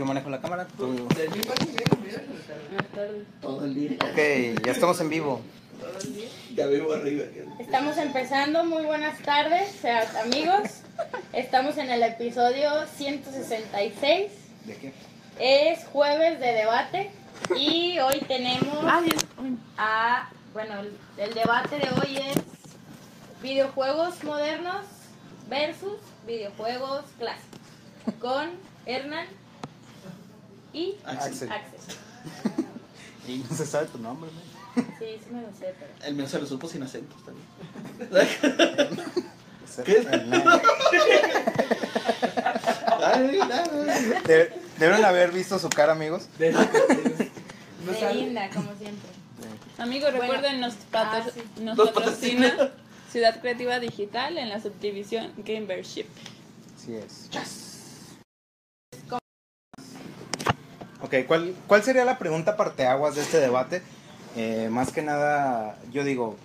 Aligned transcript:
Yo 0.00 0.06
manejo 0.06 0.30
la 0.30 0.40
cámara. 0.40 0.66
tú-. 0.78 1.06
Todo 3.42 3.66
el 3.66 3.74
día. 3.74 3.98
Ok, 4.00 4.64
ya 4.64 4.72
estamos 4.72 4.98
en 5.02 5.10
vivo. 5.10 5.42
todo 5.78 5.98
el 5.98 6.14
día. 6.14 6.28
Ya 6.54 6.66
vivo 6.68 6.94
arriba. 6.94 7.24
Estamos 7.58 7.98
empezando, 7.98 8.64
muy 8.64 8.86
buenas 8.86 9.18
tardes, 9.18 9.84
amigos. 10.24 10.80
Estamos 11.34 11.76
en 11.76 11.90
el 11.90 12.02
episodio 12.02 12.86
166. 12.96 14.32
¿De 14.64 14.76
qué? 14.76 14.92
Es 15.38 15.84
jueves 15.88 16.40
de 16.40 16.46
debate 16.46 17.10
y 17.54 17.98
hoy 17.98 18.20
tenemos 18.20 18.82
a, 19.76 20.30
bueno, 20.54 20.80
el, 20.80 20.96
el 21.18 21.34
debate 21.34 21.76
de 21.76 21.88
hoy 22.00 22.16
es 22.16 22.38
videojuegos 23.42 24.24
modernos 24.24 24.86
versus 25.50 25.98
videojuegos 26.26 27.04
clásicos 27.18 27.60
con 28.18 28.48
Hernán 28.86 29.26
y 30.72 30.96
Axel. 31.04 31.52
Axel. 31.52 31.54
Y 33.28 33.44
no 33.48 33.54
se 33.56 33.64
sabe 33.66 33.86
tu 33.86 33.98
nombre, 33.98 34.28
¿no? 34.32 34.82
Sí, 34.98 35.04
sí 35.22 35.30
me 35.30 35.42
lo 35.42 35.48
sé, 35.52 35.72
pero... 35.78 35.92
El 36.04 36.14
mío 36.14 36.26
se 36.26 36.38
lo 36.40 36.46
supo 36.46 36.66
sin 36.68 36.82
acentos 36.82 37.18
también. 37.24 37.46
¿Qué? 39.84 40.00
De- 44.26 44.52
deben 44.78 45.04
haber 45.04 45.32
visto 45.32 45.58
su 45.58 45.68
cara, 45.68 45.92
amigos. 45.92 46.26
De- 46.38 46.52
linda, 48.14 48.48
como 48.50 48.70
siempre. 48.78 49.08
Amigos, 49.78 50.12
Bueno. 50.14 50.32
recuerden, 50.32 50.60
nos, 50.60 50.74
patro- 50.90 51.24
Ah, 51.26 51.30
sí. 51.32 51.42
nos 51.62 51.78
patrocina 51.90 52.70
Ciudad 53.10 53.40
Creativa 53.40 53.78
Digital 53.78 54.36
en 54.38 54.48
la 54.50 54.60
subdivisión 54.60 55.32
Gamership. 55.38 56.06
Así 56.76 56.94
es. 56.94 57.28
Ok, 61.10 61.26
¿cuál, 61.26 61.56
¿cuál 61.66 61.82
sería 61.82 62.04
la 62.04 62.18
pregunta 62.18 62.56
parteaguas 62.56 63.16
de 63.16 63.22
este 63.22 63.40
debate? 63.40 63.82
Eh, 64.36 64.68
más 64.70 64.92
que 64.92 65.02
nada, 65.02 65.76
yo 65.90 66.04
digo, 66.04 66.36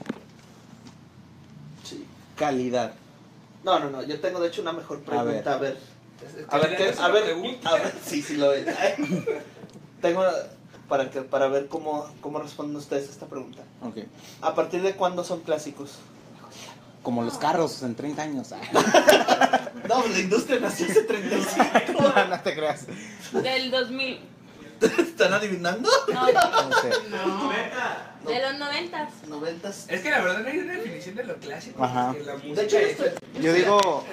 Sí. 1.83 2.03
calidad. 2.35 2.94
No, 3.63 3.80
no, 3.80 3.91
no. 3.91 4.02
Yo 4.02 4.19
tengo 4.19 4.39
de 4.39 4.47
hecho 4.47 4.63
una 4.63 4.73
mejor 4.73 5.02
pregunta. 5.02 5.53
A 5.53 5.57
ver. 5.57 5.77
A 6.49 6.55
A 6.55 6.59
ver, 6.59 6.77
¿qué? 6.77 6.89
¿es 6.89 6.99
A 6.99 7.09
ver, 7.09 7.25
pregunta? 7.25 7.69
a 7.69 7.73
ver, 7.75 7.94
sí, 8.03 8.23
sí 8.23 8.38
lo 8.38 8.53
es. 8.53 8.66
Tengo 10.02 10.23
para 10.89 11.11
que 11.11 11.22
para 11.22 11.47
ver 11.47 11.67
cómo 11.67 12.07
cómo 12.22 12.39
responden 12.39 12.75
ustedes 12.77 13.07
a 13.09 13.11
esta 13.11 13.27
pregunta. 13.27 13.61
Ok. 13.83 13.97
¿A 14.41 14.55
partir 14.55 14.81
de 14.81 14.95
cuándo 14.95 15.23
son 15.23 15.41
clásicos? 15.41 15.91
Como 17.03 17.22
los 17.22 17.38
carros 17.38 17.83
en 17.83 17.94
30 17.94 18.22
años. 18.23 18.47
No, 19.88 20.03
la 20.07 20.17
industria 20.19 20.59
nació 20.59 20.88
hace 20.88 21.03
35. 21.03 21.94
no, 22.02 22.25
no 22.27 22.39
te 22.41 22.55
creas. 22.55 22.88
Del 23.31 23.69
2000. 23.69 24.19
¿Están 25.00 25.34
adivinando? 25.34 25.90
No, 26.14 26.31
No 26.31 26.81
sé. 26.81 26.90
De 28.26 28.40
los 28.42 28.58
noventas. 28.58 29.09
Noventas. 29.28 29.86
Es 29.88 30.02
que 30.02 30.09
la 30.09 30.20
verdad 30.22 30.40
no 30.40 30.48
hay 30.50 30.58
una 30.58 30.73
definición 30.73 31.16
de 31.16 31.23
lo 31.26 31.36
clásico. 31.38 31.84
Ajá. 31.84 32.08
porque 32.08 32.23
la 32.26 32.34
música 32.36 32.56
De 32.56 32.64
hecho, 32.64 32.78
es- 32.80 33.00
esto- 33.00 33.20
Yo 33.40 33.53
digo, 33.53 34.06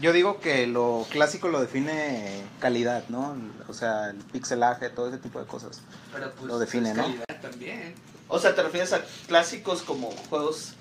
yo 0.00 0.12
digo 0.12 0.40
que 0.40 0.66
lo 0.66 1.06
clásico 1.10 1.48
lo 1.48 1.60
define 1.60 2.42
calidad, 2.60 3.04
¿no? 3.08 3.36
O 3.68 3.74
sea, 3.74 4.10
el 4.10 4.16
pixelaje, 4.18 4.88
todo 4.90 5.08
ese 5.08 5.18
tipo 5.18 5.40
de 5.40 5.46
cosas. 5.46 5.80
pero 6.12 6.30
pues 6.32 6.46
Lo 6.46 6.58
define, 6.58 6.90
es 6.90 6.96
¿no? 6.96 7.02
calidad 7.02 7.40
también. 7.42 7.94
O 8.28 8.38
sea, 8.38 8.54
¿te 8.54 8.62
refieres 8.62 8.92
a 8.92 9.02
clásicos 9.26 9.82
como 9.82 10.10
juegos 10.10 10.74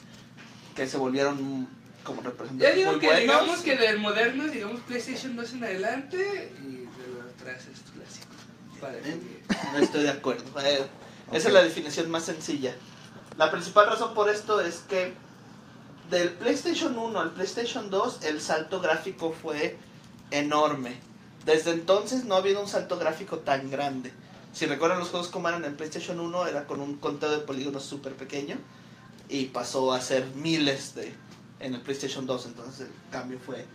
que 0.76 0.88
se 0.88 0.98
volvieron 0.98 1.68
como 2.04 2.22
Yo 2.22 2.30
representantes 2.30 2.76
digo 2.76 2.92
muy 2.92 3.00
que 3.00 3.08
buenos? 3.08 3.22
digamos 3.24 3.60
que 3.62 3.76
del 3.78 4.00
moderno, 4.00 4.44
digamos 4.46 4.80
PlayStation 4.82 5.36
2 5.36 5.54
en 5.54 5.64
adelante 5.64 6.52
y 6.62 6.66
de 6.76 7.08
lo 7.14 7.30
atrás 7.30 7.64
es 7.72 7.80
clásico. 7.92 8.28
Para 8.80 8.98
Eh. 8.98 9.42
No 9.74 9.78
estoy 9.80 10.04
de 10.04 10.10
acuerdo. 10.10 10.44
Eh, 10.62 10.86
Esa 11.32 11.48
es 11.48 11.54
la 11.54 11.64
definición 11.64 12.10
más 12.12 12.24
sencilla. 12.24 12.76
La 13.38 13.52
principal 13.52 13.88
razón 13.88 14.14
por 14.14 14.30
esto 14.30 14.62
es 14.62 14.84
que 14.88 15.14
del 16.10 16.30
PlayStation 16.34 16.98
1 16.98 17.20
al 17.20 17.32
PlayStation 17.32 17.90
2 17.90 18.24
el 18.24 18.40
salto 18.42 18.80
gráfico 18.80 19.34
fue 19.34 19.78
enorme. 20.32 20.96
Desde 21.46 21.72
entonces 21.72 22.26
no 22.26 22.36
ha 22.36 22.38
habido 22.40 22.62
un 22.62 22.68
salto 22.68 22.98
gráfico 22.98 23.40
tan 23.40 23.70
grande. 23.70 24.12
Si 24.54 24.66
recuerdan 24.66 25.00
los 25.00 25.10
juegos 25.10 25.28
como 25.30 25.50
eran 25.50 25.66
en 25.66 25.76
PlayStation 25.76 26.20
1 26.20 26.48
era 26.48 26.66
con 26.66 26.80
un 26.80 26.98
conteo 26.98 27.32
de 27.32 27.40
polígonos 27.40 27.84
súper 27.84 28.14
pequeño 28.14 28.58
y 29.28 29.46
pasó 29.46 29.92
a 29.94 30.02
ser 30.02 30.26
miles 30.36 30.96
de 30.96 31.14
en 31.60 31.74
el 31.74 31.82
PlayStation 31.82 32.26
2, 32.26 32.46
entonces 32.48 32.82
el 32.82 33.12
cambio 33.12 33.40
fue 33.44 33.66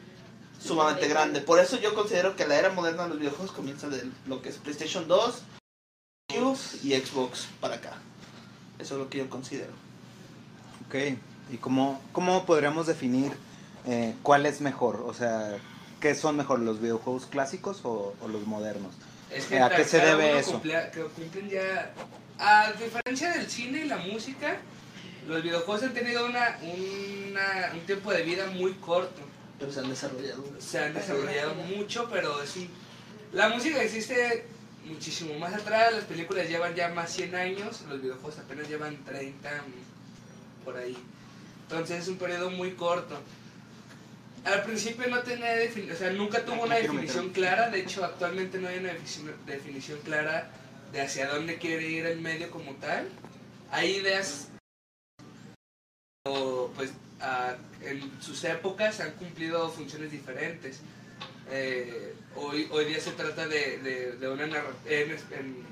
sumamente 0.62 1.08
grande. 1.08 1.40
Por 1.40 1.58
eso 1.58 1.78
yo 1.80 1.94
considero 1.94 2.36
que 2.36 2.46
la 2.46 2.56
era 2.56 2.70
moderna 2.70 3.04
de 3.04 3.08
los 3.10 3.18
videojuegos 3.18 3.52
comienza 3.52 3.88
de 3.88 4.08
lo 4.26 4.42
que 4.42 4.50
es 4.50 4.58
PlayStation 4.58 5.08
2, 5.08 5.42
Cube 6.28 6.58
y 6.82 6.94
Xbox 6.94 7.46
para 7.60 7.76
acá. 7.76 7.94
Eso 8.78 8.94
es 8.94 9.00
lo 9.00 9.08
que 9.10 9.18
yo 9.18 9.30
considero. 9.30 9.72
Ok. 10.86 10.94
¿Y 11.52 11.56
cómo, 11.56 12.00
cómo 12.12 12.46
podríamos 12.46 12.86
definir 12.86 13.32
eh, 13.86 14.14
cuál 14.22 14.46
es 14.46 14.60
mejor? 14.60 15.02
O 15.06 15.12
sea, 15.14 15.56
¿qué 16.00 16.14
son 16.14 16.36
mejor, 16.36 16.60
los 16.60 16.80
videojuegos 16.80 17.26
clásicos 17.26 17.80
o, 17.84 18.14
o 18.20 18.28
los 18.28 18.46
modernos? 18.46 18.94
Es 19.30 19.50
¿A 19.52 19.70
qué 19.70 19.84
se 19.84 19.98
debe 19.98 20.38
eso? 20.38 20.60
cumple- 20.62 20.90
que 20.90 21.02
cumplen 21.04 21.48
ya. 21.50 21.92
A 22.38 22.72
diferencia 22.72 23.32
del 23.32 23.50
cine 23.50 23.80
y 23.84 23.88
la 23.88 23.98
música, 23.98 24.58
los 25.28 25.42
videojuegos 25.42 25.82
han 25.84 25.92
tenido 25.94 26.24
una, 26.26 26.58
una- 26.62 27.70
un 27.74 27.80
tiempo 27.86 28.12
de 28.12 28.22
vida 28.22 28.46
muy 28.46 28.72
corto. 28.74 29.20
Pero 29.60 29.70
se 29.72 29.80
han 29.80 29.88
desarrollado. 29.90 30.44
Se 30.58 30.78
han 30.78 30.94
desarrollado 30.94 31.54
mucho, 31.54 32.08
pero 32.10 32.42
es 32.42 32.56
un- 32.56 32.68
la 33.32 33.48
música 33.50 33.80
existe 33.82 34.46
muchísimo 34.84 35.38
más 35.38 35.54
atrás. 35.54 35.92
Las 35.92 36.04
películas 36.04 36.48
llevan 36.48 36.74
ya 36.74 36.88
más 36.88 37.12
100 37.12 37.34
años, 37.34 37.82
los 37.88 38.00
videojuegos 38.02 38.38
apenas 38.38 38.68
llevan 38.68 38.96
30 39.04 39.50
por 40.64 40.76
ahí. 40.76 40.96
Entonces 41.62 42.00
es 42.02 42.08
un 42.08 42.16
periodo 42.16 42.50
muy 42.50 42.72
corto. 42.72 43.20
Al 44.44 44.62
principio 44.64 45.06
no 45.08 45.20
tenía 45.20 45.52
definición, 45.52 45.94
o 45.96 45.98
sea, 45.98 46.10
nunca 46.12 46.44
tuvo 46.44 46.62
una 46.64 46.76
definición 46.76 47.28
clara. 47.30 47.68
De 47.68 47.80
hecho, 47.80 48.02
actualmente 48.04 48.58
no 48.58 48.68
hay 48.68 48.78
una 48.78 48.88
definición, 48.94 49.34
definición 49.46 49.98
clara 50.00 50.50
de 50.92 51.02
hacia 51.02 51.28
dónde 51.28 51.58
quiere 51.58 51.86
ir 51.86 52.06
el 52.06 52.20
medio 52.20 52.50
como 52.50 52.72
tal. 52.76 53.06
Hay 53.70 53.96
ideas, 53.96 54.48
o, 56.26 56.70
pues, 56.74 56.92
ah, 57.20 57.54
en 57.90 58.22
sus 58.22 58.42
épocas 58.44 59.00
han 59.00 59.12
cumplido 59.12 59.68
funciones 59.70 60.10
diferentes. 60.10 60.80
Eh, 61.50 62.14
hoy, 62.36 62.68
hoy 62.70 62.84
día 62.86 63.00
se 63.00 63.10
trata 63.12 63.46
de, 63.48 63.78
de, 63.78 64.12
de 64.12 64.28
una. 64.28 64.44
En, 64.86 65.10
en- 65.10 65.70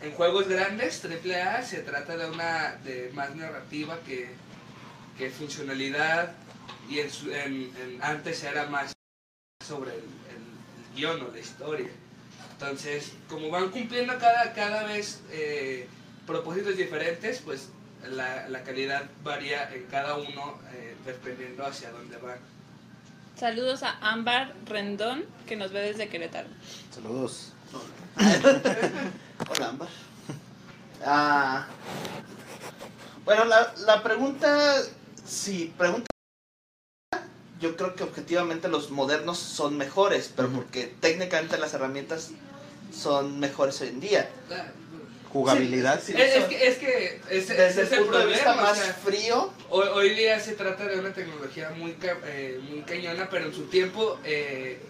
en 0.00 0.12
juegos 0.12 0.46
grandes, 0.46 1.04
AAA, 1.04 1.62
se 1.64 1.78
trata 1.78 2.16
de 2.16 2.30
una 2.30 2.76
de 2.84 3.10
más 3.14 3.34
narrativa 3.34 3.98
que, 4.06 4.28
que 5.18 5.28
funcionalidad. 5.30 6.34
Y 6.88 7.00
en- 7.00 7.72
en- 7.76 7.98
antes 8.02 8.42
era 8.44 8.66
más 8.66 8.92
sobre 9.66 9.90
el, 9.92 9.98
el- 9.98 10.04
el 10.04 10.94
guion 10.96 11.20
o 11.22 11.32
la 11.32 11.38
historia. 11.40 11.90
Entonces, 12.52 13.12
como 13.28 13.50
van 13.50 13.70
cumpliendo 13.70 14.16
cada, 14.18 14.52
cada 14.54 14.84
vez 14.84 15.20
eh, 15.30 15.86
propósitos 16.26 16.76
diferentes, 16.76 17.40
pues 17.40 17.68
la, 18.10 18.48
la 18.48 18.62
calidad 18.62 19.04
varía 19.22 19.72
en 19.74 19.84
cada 19.86 20.16
uno 20.16 20.58
eh, 20.72 20.96
dependiendo 21.04 21.64
hacia 21.66 21.90
dónde 21.90 22.16
van. 22.18 22.38
Saludos 23.36 23.82
a 23.82 23.98
Ámbar 24.00 24.54
Rendón, 24.66 25.24
que 25.46 25.56
nos 25.56 25.72
ve 25.72 25.80
desde 25.80 26.08
Querétaro. 26.08 26.48
Saludos. 26.92 27.52
Hola, 29.50 29.68
Ámbar. 29.68 29.88
Ah, 31.04 31.66
bueno, 33.24 33.44
la, 33.44 33.72
la 33.86 34.02
pregunta, 34.02 34.82
si 35.24 35.72
pregunta, 35.78 36.06
yo 37.60 37.76
creo 37.76 37.94
que 37.94 38.02
objetivamente 38.02 38.68
los 38.68 38.90
modernos 38.90 39.38
son 39.38 39.76
mejores, 39.76 40.32
pero 40.34 40.48
porque 40.48 40.94
técnicamente 41.00 41.58
las 41.58 41.74
herramientas 41.74 42.30
son 42.92 43.38
mejores 43.38 43.80
hoy 43.80 43.88
en 43.88 44.00
día. 44.00 44.30
Jugabilidad. 45.32 46.00
Sí, 46.02 46.14
Es, 46.16 46.32
sí, 46.32 46.38
es 46.38 46.44
que, 46.46 47.20
es 47.30 47.46
que 47.46 47.54
Desde 47.54 47.82
es 47.82 47.92
el 47.92 47.98
punto 48.00 48.18
de 48.18 48.26
vista 48.26 48.44
problema. 48.44 48.62
o 48.62 48.66
más 48.70 48.78
sea, 48.78 48.94
frío, 48.94 49.52
hoy, 49.70 49.88
hoy 49.92 50.10
día 50.10 50.40
se 50.40 50.52
trata 50.54 50.84
de 50.86 50.98
una 50.98 51.12
tecnología 51.12 51.70
muy, 51.70 51.92
ca- 51.94 52.16
eh, 52.26 52.58
muy 52.68 52.80
cañona, 52.82 53.28
pero 53.30 53.46
en 53.46 53.54
su 53.54 53.64
tiempo 53.64 54.18
eh, 54.24 54.80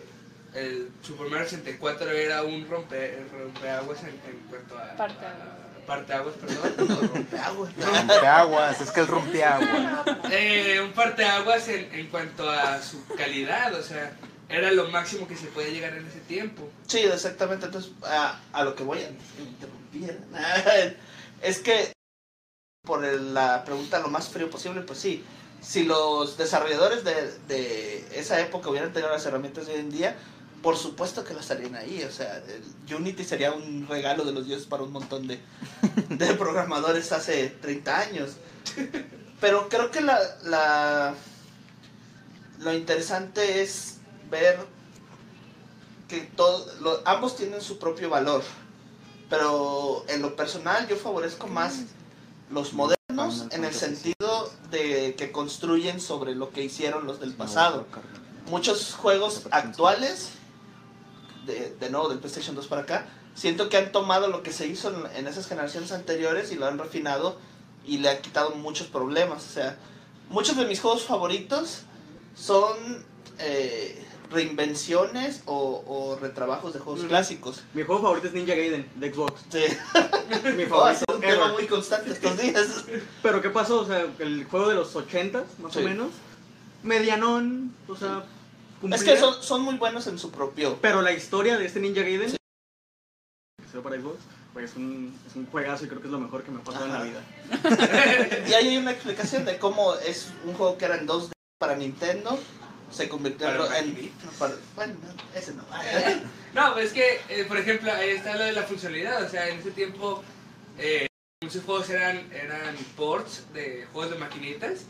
el 0.54 0.88
Super 1.02 1.28
Mario 1.28 1.48
64 1.48 2.10
era 2.10 2.42
un 2.42 2.68
rompe, 2.68 3.18
rompeaguas 3.32 4.00
en, 4.02 4.08
en 4.10 4.38
cuanto 4.48 4.78
a 4.78 4.96
Parteaguas. 4.96 5.42
a- 5.42 5.86
parteaguas, 5.86 6.34
perdón. 6.36 7.10
rompeaguas. 7.14 7.72
Rompeaguas, 7.76 8.80
es 8.80 8.90
que 8.90 9.00
el 9.00 9.06
rompeaguas. 9.06 10.06
Eh, 10.30 10.80
un 10.84 10.92
parteaguas 10.92 11.66
en, 11.68 11.92
en 11.94 12.06
cuanto 12.08 12.48
a 12.48 12.80
su 12.82 13.04
calidad, 13.16 13.74
o 13.74 13.82
sea, 13.82 14.12
era 14.48 14.70
lo 14.72 14.88
máximo 14.88 15.26
que 15.28 15.36
se 15.36 15.46
podía 15.48 15.68
llegar 15.70 15.94
en 15.94 16.06
ese 16.06 16.20
tiempo. 16.20 16.68
Sí, 16.86 16.98
exactamente. 17.00 17.66
Entonces, 17.66 17.92
a, 18.02 18.40
a 18.52 18.64
lo 18.64 18.74
que 18.74 18.82
voy 18.82 18.98
a 19.00 19.10
interrumpir. 19.40 20.18
Es 21.42 21.60
que, 21.60 21.92
por 22.84 23.04
el- 23.04 23.32
la 23.34 23.64
pregunta 23.64 24.00
lo 24.00 24.08
más 24.08 24.28
frío 24.28 24.50
posible, 24.50 24.80
pues 24.82 24.98
sí. 24.98 25.22
Si 25.60 25.84
los 25.84 26.36
desarrolladores 26.36 27.04
de, 27.04 27.32
de 27.46 28.18
esa 28.18 28.40
época 28.40 28.70
hubieran 28.70 28.92
tenido 28.92 29.10
las 29.12 29.24
herramientas 29.26 29.66
de 29.66 29.74
hoy 29.74 29.80
en 29.80 29.90
día, 29.90 30.16
por 30.62 30.76
supuesto 30.76 31.22
que 31.24 31.34
las 31.34 31.50
harían 31.52 31.76
ahí. 31.76 32.02
O 32.02 32.10
sea, 32.10 32.38
el 32.38 32.94
Unity 32.94 33.24
sería 33.24 33.52
un 33.52 33.86
regalo 33.88 34.24
de 34.24 34.32
los 34.32 34.46
dioses 34.46 34.66
para 34.66 34.82
un 34.82 34.90
montón 34.92 35.28
de, 35.28 35.38
de 36.08 36.34
programadores 36.38 37.12
hace 37.12 37.48
30 37.50 37.98
años. 38.00 38.32
Pero 39.40 39.68
creo 39.68 39.90
que 39.92 40.00
la, 40.00 40.18
la 40.44 41.14
lo 42.58 42.72
interesante 42.74 43.62
es 43.62 43.97
ver 44.30 44.58
que 46.08 46.20
todo, 46.20 46.66
lo- 46.80 47.02
ambos 47.04 47.36
tienen 47.36 47.60
su 47.60 47.78
propio 47.78 48.08
valor. 48.10 48.42
Pero 49.28 50.04
en 50.08 50.22
lo 50.22 50.36
personal 50.36 50.88
yo 50.88 50.96
favorezco 50.96 51.48
más 51.48 51.80
los 52.50 52.72
modernos 52.72 53.46
en 53.50 53.64
el 53.64 53.74
sentido 53.74 54.50
de 54.70 55.14
que 55.16 55.30
construyen 55.32 56.00
sobre 56.00 56.34
lo 56.34 56.50
que 56.50 56.62
hicieron 56.64 57.06
los 57.06 57.20
del 57.20 57.34
pasado. 57.34 57.86
Muchos 58.46 58.94
juegos 58.94 59.42
actuales, 59.50 60.30
de, 61.44 61.76
de 61.78 61.90
nuevo 61.90 62.08
del 62.08 62.18
PlayStation 62.20 62.56
2 62.56 62.66
para 62.68 62.82
acá, 62.82 63.06
siento 63.34 63.68
que 63.68 63.76
han 63.76 63.92
tomado 63.92 64.28
lo 64.28 64.42
que 64.42 64.52
se 64.52 64.66
hizo 64.66 64.88
en, 64.88 65.16
en 65.16 65.26
esas 65.26 65.46
generaciones 65.46 65.92
anteriores 65.92 66.50
y 66.52 66.54
lo 66.54 66.66
han 66.66 66.78
refinado 66.78 67.36
y 67.86 67.98
le 67.98 68.08
han 68.08 68.22
quitado 68.22 68.50
muchos 68.52 68.86
problemas. 68.86 69.44
O 69.44 69.52
sea, 69.52 69.76
muchos 70.30 70.56
de 70.56 70.64
mis 70.64 70.80
juegos 70.80 71.04
favoritos 71.04 71.80
son 72.34 73.04
eh, 73.38 74.06
reinvenciones 74.30 75.42
o, 75.46 75.82
o 75.86 76.16
retrabajos 76.20 76.72
de 76.74 76.80
juegos 76.80 77.00
Ujú. 77.00 77.08
clásicos. 77.08 77.62
Mi 77.74 77.82
juego 77.82 78.02
favorito 78.02 78.26
es 78.28 78.34
Ninja 78.34 78.54
Gaiden 78.54 78.88
de 78.96 79.12
Xbox. 79.12 79.42
Sí. 79.50 79.64
Mi 80.56 80.64
Oh, 80.64 80.68
favorito. 80.68 81.00
sido 81.06 81.16
un 81.18 81.24
ever. 81.24 81.34
tema 81.36 81.52
muy 81.52 81.66
constante 81.66 82.10
estos 82.12 82.38
días. 82.38 82.84
Pero 83.22 83.40
¿qué 83.42 83.50
pasó? 83.50 83.80
O 83.80 83.86
sea, 83.86 84.06
el 84.18 84.44
juego 84.44 84.68
de 84.68 84.74
los 84.74 84.94
80 84.94 85.44
más 85.62 85.72
Sí. 85.72 85.78
o 85.80 85.82
menos. 85.82 86.08
Medianón, 86.82 87.74
o 87.88 87.96
sea, 87.96 88.24
Es 88.92 89.02
que 89.02 89.16
son, 89.16 89.42
son 89.42 89.62
muy 89.62 89.76
buenos 89.76 90.06
en 90.06 90.18
su 90.18 90.30
propio. 90.30 90.78
Pero 90.80 91.02
la 91.02 91.12
historia 91.12 91.58
de 91.58 91.66
este 91.66 91.80
Ninja 91.80 92.02
Gaiden, 92.02 92.30
que 92.32 93.66
salió 93.66 93.82
para 93.82 93.96
Xbox, 94.00 94.18
pues 94.52 94.70
es 94.70 94.76
un, 94.76 95.14
es 95.28 95.34
un 95.36 95.46
juegazo 95.46 95.84
y 95.84 95.88
creo 95.88 96.00
que 96.00 96.06
es 96.06 96.12
lo 96.12 96.20
mejor 96.20 96.42
que 96.44 96.50
me 96.50 96.60
ha 96.60 96.64
pasado 96.64 96.86
en 96.86 96.92
la 96.92 97.02
vida. 97.02 97.20
Y 98.48 98.52
ahí 98.54 98.68
hay 98.68 98.76
una 98.78 98.92
explicación 98.92 99.44
de 99.44 99.58
cómo 99.58 99.94
es 99.96 100.28
un 100.44 100.54
juego 100.54 100.78
que 100.78 100.84
era 100.84 100.96
en 100.96 101.06
2D 101.08 101.30
para 101.58 101.76
Nintendo. 101.76 102.38
Se 102.90 103.08
convirtió 103.08 103.46
en- 103.74 104.12
Para 104.38 104.54
bueno, 104.74 104.94
ese 105.34 105.54
no. 105.54 105.64
No, 106.54 106.72
pues 106.72 106.86
es 106.86 106.92
que, 106.92 107.20
eh, 107.28 107.44
por 107.44 107.58
ejemplo, 107.58 107.92
ahí 107.92 108.10
está 108.10 108.36
lo 108.36 108.44
de 108.44 108.52
la 108.52 108.62
funcionalidad. 108.62 109.22
O 109.22 109.28
sea, 109.28 109.48
en 109.48 109.58
ese 109.58 109.70
tiempo 109.72 110.22
eh, 110.78 111.06
muchos 111.42 111.62
juegos 111.64 111.90
eran, 111.90 112.30
eran 112.32 112.74
ports 112.96 113.44
de 113.52 113.86
juegos 113.92 114.12
de 114.12 114.18
maquinitas. 114.18 114.80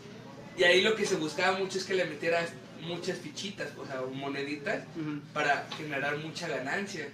Y 0.56 0.64
ahí 0.64 0.80
lo 0.82 0.94
que 0.96 1.06
se 1.06 1.16
buscaba 1.16 1.58
mucho 1.58 1.78
es 1.78 1.84
que 1.84 1.94
le 1.94 2.04
metieras 2.04 2.50
muchas 2.82 3.18
fichitas, 3.18 3.68
o 3.76 3.86
sea, 3.86 4.02
moneditas, 4.12 4.82
para 5.32 5.66
generar 5.76 6.16
mucha 6.18 6.48
ganancia. 6.48 7.08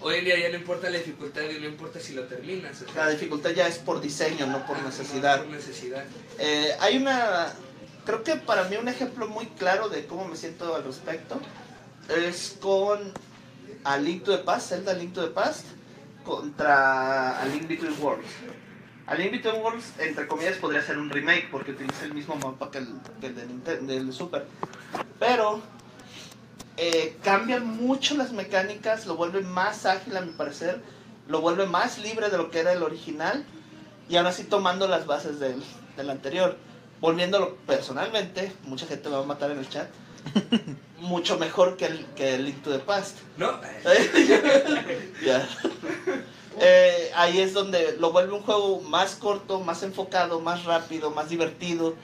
Hoy 0.00 0.16
en 0.16 0.24
día 0.24 0.38
ya 0.38 0.48
no 0.48 0.56
importa 0.56 0.90
la 0.90 0.98
dificultad 0.98 1.42
y 1.42 1.58
no 1.60 1.66
importa 1.68 2.00
si 2.00 2.12
lo 2.14 2.24
terminas. 2.24 2.82
O 2.82 2.92
sea, 2.92 3.04
La 3.06 3.10
dificultad 3.10 3.50
ya 3.50 3.68
es 3.68 3.78
por 3.78 4.00
diseño, 4.00 4.46
no 4.46 4.66
por 4.66 4.82
necesidad. 4.82 5.38
Por 5.38 5.48
necesidad. 5.48 6.04
Eh, 6.38 6.72
hay 6.80 6.96
una. 6.96 7.52
Creo 8.04 8.22
que 8.24 8.36
para 8.36 8.64
mí 8.64 8.76
un 8.76 8.88
ejemplo 8.88 9.28
muy 9.28 9.46
claro 9.46 9.88
de 9.88 10.06
cómo 10.06 10.24
me 10.26 10.36
siento 10.36 10.74
al 10.74 10.82
respecto 10.84 11.40
es 12.08 12.58
con 12.60 12.98
A 13.84 13.96
Link 13.96 14.24
to 14.24 14.36
the 14.36 14.42
Past, 14.42 14.70
Zelda 14.70 14.92
Link 14.92 15.12
to 15.14 15.22
the 15.22 15.30
Past, 15.30 15.66
contra 16.24 17.40
A 17.40 17.44
Link 17.46 17.68
Between 17.68 17.94
Worlds. 18.00 18.26
A 19.06 19.14
Link 19.14 19.32
Between 19.32 19.62
Worlds, 19.62 19.92
entre 19.98 20.26
comillas, 20.26 20.56
podría 20.58 20.82
ser 20.82 20.98
un 20.98 21.10
remake 21.10 21.48
porque 21.50 21.72
utiliza 21.72 22.04
el 22.04 22.14
mismo 22.14 22.34
mapa 22.36 22.70
que 22.70 22.78
el, 22.78 22.88
de 23.20 23.46
Ninten- 23.46 23.86
del 23.86 24.12
Super. 24.12 24.46
Pero 25.20 25.60
eh, 26.76 27.16
cambian 27.22 27.66
mucho 27.66 28.16
las 28.16 28.32
mecánicas, 28.32 29.06
lo 29.06 29.16
vuelve 29.16 29.42
más 29.42 29.86
ágil 29.86 30.16
a 30.16 30.22
mi 30.22 30.32
parecer, 30.32 30.80
lo 31.28 31.40
vuelve 31.40 31.66
más 31.66 31.98
libre 31.98 32.30
de 32.30 32.36
lo 32.36 32.50
que 32.50 32.60
era 32.60 32.72
el 32.72 32.82
original 32.82 33.44
y 34.08 34.16
aún 34.16 34.26
así 34.26 34.42
tomando 34.44 34.88
las 34.88 35.06
bases 35.06 35.38
del, 35.38 35.62
del 35.96 36.10
anterior. 36.10 36.56
Volviéndolo 37.02 37.56
personalmente, 37.66 38.52
mucha 38.62 38.86
gente 38.86 39.08
me 39.08 39.16
va 39.16 39.22
a 39.22 39.26
matar 39.26 39.50
en 39.50 39.58
el 39.58 39.68
chat, 39.68 39.88
mucho 41.00 41.36
mejor 41.36 41.76
que 41.76 41.86
el, 41.86 42.06
que 42.14 42.36
el 42.36 42.44
Link 42.44 42.62
to 42.62 42.70
the 42.70 42.78
Past. 42.78 43.18
¿No? 43.36 43.50
Ya. 45.24 45.48
Eh, 46.60 47.10
ahí 47.16 47.40
es 47.40 47.54
donde 47.54 47.96
lo 47.98 48.12
vuelve 48.12 48.34
un 48.34 48.42
juego 48.42 48.80
más 48.82 49.16
corto, 49.16 49.58
más 49.58 49.82
enfocado, 49.82 50.38
más 50.38 50.64
rápido, 50.64 51.10
más 51.10 51.28
divertido. 51.28 51.96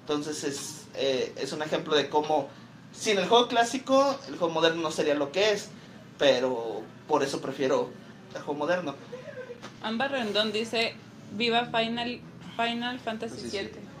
Entonces 0.00 0.44
es, 0.44 0.82
eh, 0.96 1.32
es 1.38 1.52
un 1.54 1.62
ejemplo 1.62 1.94
de 1.96 2.10
cómo, 2.10 2.50
sin 2.92 3.16
el 3.18 3.26
juego 3.28 3.48
clásico, 3.48 4.18
el 4.28 4.36
juego 4.36 4.52
moderno 4.52 4.82
no 4.82 4.90
sería 4.90 5.14
lo 5.14 5.32
que 5.32 5.52
es, 5.52 5.70
pero 6.18 6.82
por 7.08 7.22
eso 7.22 7.40
prefiero 7.40 7.88
el 8.34 8.42
juego 8.42 8.58
moderno. 8.58 8.96
Amber 9.82 10.10
Rendón 10.10 10.52
dice, 10.52 10.94
viva 11.36 11.64
Final, 11.66 12.20
Final 12.56 13.00
Fantasy 13.00 13.40
Sí, 13.40 13.50
sí. 13.50 13.58
VII. 13.58 13.91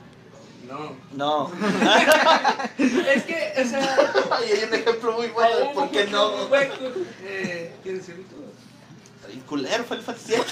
No. 0.72 0.96
No. 1.12 1.52
Es 2.78 3.24
que, 3.24 3.52
o 3.60 3.64
sea... 3.68 4.12
Ay, 4.30 4.52
hay 4.52 4.64
un 4.64 4.72
ejemplo 4.74 5.12
muy 5.12 5.28
bueno 5.28 5.56
de 5.58 5.66
por 5.66 5.90
qué 5.90 6.06
no. 6.06 6.48
Eh, 6.54 7.74
¿Quieres 7.82 8.06
decirlo 8.06 8.24
tú? 8.30 8.36
El 9.30 9.40
culero 9.42 9.84
fue 9.84 9.98
el 9.98 10.02
VII. 10.02 10.36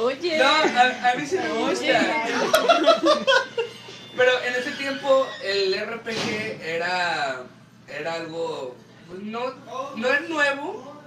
Oye. 0.00 0.38
No, 0.38 0.44
a, 0.44 1.10
a 1.10 1.14
mí 1.16 1.26
sí 1.26 1.36
me 1.36 1.48
gusta. 1.48 2.26
Pero 4.16 4.40
en 4.42 4.54
ese 4.54 4.70
tiempo 4.72 5.26
el 5.42 5.74
RPG 5.74 6.60
era, 6.62 7.42
era 7.88 8.12
algo, 8.14 8.76
pues, 9.08 9.20
no, 9.22 9.52
no 9.96 10.08
es 10.08 10.28
nuevo, 10.28 10.97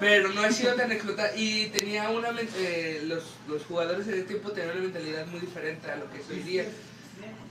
pero 0.00 0.28
no 0.30 0.42
ha 0.42 0.50
sido 0.52 0.74
tan 0.74 0.90
explotado. 0.92 1.30
Y 1.36 1.66
tenía 1.68 2.10
una, 2.10 2.28
eh, 2.58 3.02
los, 3.04 3.22
los 3.48 3.64
jugadores 3.64 4.06
en 4.08 4.14
ese 4.14 4.22
tiempo 4.24 4.50
tenían 4.52 4.72
una 4.76 4.82
mentalidad 4.84 5.26
muy 5.26 5.40
diferente 5.40 5.90
a 5.90 5.96
lo 5.96 6.10
que 6.10 6.20
es 6.20 6.28
hoy 6.30 6.40
día. 6.40 6.64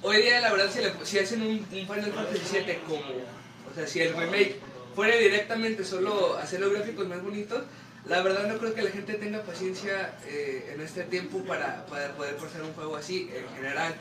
Hoy 0.02 0.22
día 0.22 0.42
la 0.42 0.52
verdad 0.52 0.70
si, 0.72 0.82
le- 0.82 1.06
si 1.06 1.20
hacen 1.20 1.42
un, 1.42 1.50
un 1.60 1.66
Final 1.88 2.12
Fantasy 2.14 2.58
VII 2.58 2.76
como, 2.88 3.00
o 3.00 3.74
sea, 3.76 3.88
si 3.88 4.02
el 4.02 4.14
remake 4.16 4.58
fuera 4.96 5.16
directamente 5.16 5.84
solo 5.86 6.36
hacer 6.38 6.60
los 6.60 6.74
gráficos 6.74 7.08
más 7.08 7.24
bonitos, 7.24 7.64
la 8.06 8.22
verdad 8.22 8.48
no 8.48 8.58
creo 8.58 8.74
que 8.76 8.82
la 8.82 8.92
gente 8.92 9.14
tenga 9.14 9.42
paciencia 9.44 10.14
eh, 10.28 10.72
en 10.76 10.82
este 10.82 11.04
tiempo 11.04 11.40
para, 11.46 11.86
para 11.86 12.14
poder 12.16 12.36
pasar 12.36 12.62
un 12.64 12.74
juego 12.74 12.98
así 12.98 13.30
en 13.34 13.56
general. 13.56 13.96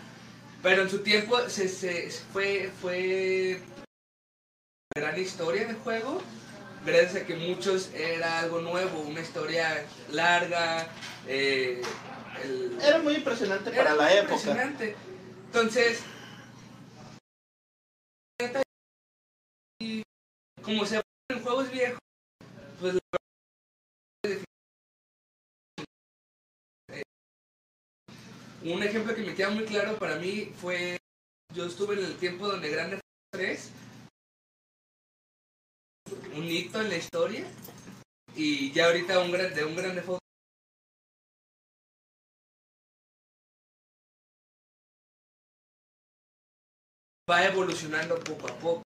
Pero 0.62 0.82
en 0.82 0.90
su 0.90 0.98
tiempo 0.98 1.38
se, 1.48 1.68
se- 1.68 2.10
fue, 2.32 2.70
fue 2.80 3.60
gran 4.96 5.18
historia 5.20 5.66
de 5.66 5.74
juego, 5.74 6.20
gracias 6.84 7.22
a 7.22 7.26
que 7.26 7.36
muchos 7.36 7.90
era 7.94 8.40
algo 8.40 8.60
nuevo, 8.60 9.00
una 9.00 9.20
historia 9.20 9.84
larga. 10.10 10.88
eh, 11.28 11.80
el- 12.42 12.78
Era 12.82 12.98
muy 12.98 13.14
impresionante 13.14 13.70
para 13.70 13.82
era 13.82 13.94
la 13.94 14.02
muy 14.04 14.12
época. 14.14 14.34
impresionante. 14.34 14.96
Entonces, 15.46 16.00
como 20.62 20.84
se 20.86 21.00
en 21.30 21.42
juegos 21.42 21.70
viejos, 21.70 21.98
pues 22.80 22.94
la 22.94 23.00
verdad 24.24 24.40
es 24.40 24.44
que- 28.62 28.72
un 28.72 28.82
ejemplo 28.82 29.14
que 29.14 29.22
me 29.22 29.34
queda 29.34 29.50
muy 29.50 29.64
claro 29.64 29.98
para 29.98 30.16
mí 30.16 30.52
fue 30.60 30.98
yo 31.54 31.66
estuve 31.66 31.94
en 31.98 32.04
el 32.04 32.16
tiempo 32.16 32.46
donde 32.48 32.70
Grande 32.70 33.00
3 33.32 33.70
un 36.34 36.44
hito 36.44 36.80
en 36.80 36.88
la 36.88 36.96
historia 36.96 37.44
y 38.34 38.72
ya 38.72 38.86
ahorita 38.86 39.18
un 39.20 39.30
gran, 39.30 39.54
de 39.54 39.64
un 39.64 39.76
gran 39.76 39.94
grande 39.94 40.02
va 47.30 47.44
evolucionando 47.44 48.18
poco 48.18 48.48
a 48.48 48.58
poco. 48.58 48.82